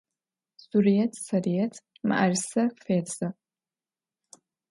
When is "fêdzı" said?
2.81-3.27